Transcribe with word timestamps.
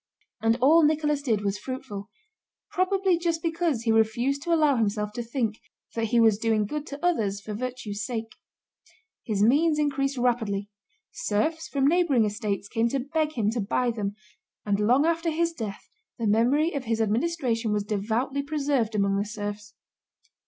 And 0.41 0.57
all 0.61 0.81
Nicholas 0.83 1.21
did 1.21 1.41
was 1.43 1.59
fruitful—probably 1.59 3.19
just 3.19 3.43
because 3.43 3.83
he 3.83 3.91
refused 3.91 4.41
to 4.41 4.51
allow 4.51 4.75
himself 4.77 5.11
to 5.13 5.21
think 5.21 5.59
that 5.93 6.05
he 6.05 6.19
was 6.19 6.39
doing 6.39 6.65
good 6.65 6.87
to 6.87 7.05
others 7.05 7.39
for 7.39 7.53
virtue's 7.53 8.03
sake. 8.03 8.35
His 9.27 9.43
means 9.43 9.77
increased 9.77 10.17
rapidly; 10.17 10.71
serfs 11.11 11.67
from 11.67 11.85
neighboring 11.87 12.25
estates 12.25 12.67
came 12.67 12.89
to 12.89 12.99
beg 12.99 13.33
him 13.33 13.51
to 13.51 13.61
buy 13.61 13.91
them, 13.91 14.15
and 14.65 14.79
long 14.79 15.05
after 15.05 15.29
his 15.29 15.53
death 15.53 15.87
the 16.17 16.25
memory 16.25 16.73
of 16.73 16.85
his 16.85 16.99
administration 16.99 17.71
was 17.71 17.83
devoutly 17.83 18.41
preserved 18.41 18.95
among 18.95 19.17
the 19.17 19.25
serfs. 19.25 19.75